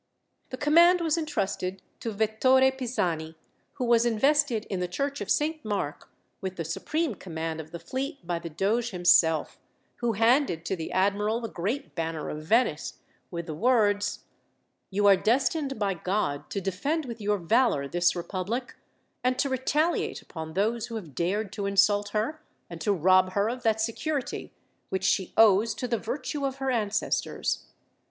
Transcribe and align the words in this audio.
The 0.49 0.57
command 0.57 0.99
was 0.99 1.15
entrusted 1.15 1.79
to 1.99 2.11
Vettore 2.11 2.71
Pisani, 2.71 3.37
who 3.73 3.85
was 3.85 4.03
invested 4.03 4.65
in 4.65 4.79
the 4.79 4.87
church 4.87 5.21
of 5.21 5.29
Saint 5.29 5.63
Mark 5.63 6.09
with 6.41 6.55
the 6.55 6.65
supreme 6.65 7.13
command 7.13 7.61
of 7.61 7.69
the 7.69 7.77
fleet 7.77 8.25
by 8.25 8.39
the 8.39 8.49
doge 8.49 8.89
himself, 8.89 9.59
who 9.97 10.13
handed 10.13 10.65
to 10.65 10.75
the 10.75 10.91
admiral 10.91 11.39
the 11.39 11.49
great 11.49 11.93
banner 11.93 12.29
of 12.29 12.41
Venice, 12.41 12.95
with 13.29 13.45
the 13.45 13.53
words: 13.53 14.23
"You 14.89 15.05
are 15.05 15.15
destined 15.15 15.77
by 15.77 15.93
God 15.93 16.49
to 16.49 16.59
defend 16.59 17.05
with 17.05 17.21
your 17.21 17.37
valour 17.37 17.87
this 17.87 18.15
republic, 18.15 18.75
and 19.23 19.37
to 19.37 19.49
retaliate 19.49 20.19
upon 20.23 20.55
those 20.55 20.87
who 20.87 20.95
have 20.95 21.13
dared 21.13 21.53
to 21.53 21.67
insult 21.67 22.09
her 22.09 22.41
and 22.71 22.81
to 22.81 22.91
rob 22.91 23.33
her 23.33 23.47
of 23.51 23.61
that 23.61 23.79
security 23.79 24.51
which 24.89 25.03
she 25.03 25.31
owes 25.37 25.75
to 25.75 25.87
the 25.87 25.99
virtue 25.99 26.43
of 26.43 26.55
her 26.55 26.71
ancestors. 26.71 27.67